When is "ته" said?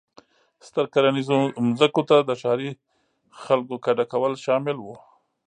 2.09-2.15